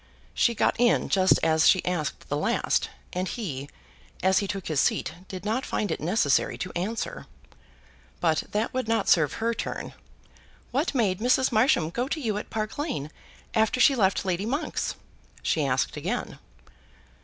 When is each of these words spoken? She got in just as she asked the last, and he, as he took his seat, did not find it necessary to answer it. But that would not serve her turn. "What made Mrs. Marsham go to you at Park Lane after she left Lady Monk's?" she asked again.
She 0.33 0.55
got 0.55 0.75
in 0.79 1.09
just 1.09 1.39
as 1.43 1.67
she 1.69 1.85
asked 1.85 2.27
the 2.27 2.35
last, 2.35 2.89
and 3.13 3.27
he, 3.27 3.69
as 4.23 4.39
he 4.39 4.47
took 4.47 4.65
his 4.67 4.79
seat, 4.79 5.13
did 5.27 5.45
not 5.45 5.63
find 5.63 5.91
it 5.91 5.99
necessary 5.99 6.57
to 6.57 6.71
answer 6.75 7.27
it. 7.51 7.55
But 8.19 8.45
that 8.49 8.73
would 8.73 8.87
not 8.87 9.07
serve 9.09 9.33
her 9.33 9.53
turn. 9.53 9.93
"What 10.71 10.95
made 10.95 11.19
Mrs. 11.19 11.51
Marsham 11.51 11.91
go 11.91 12.07
to 12.07 12.19
you 12.19 12.39
at 12.39 12.49
Park 12.49 12.79
Lane 12.79 13.11
after 13.53 13.79
she 13.79 13.95
left 13.95 14.25
Lady 14.25 14.47
Monk's?" 14.47 14.95
she 15.43 15.63
asked 15.63 15.95
again. 15.95 16.39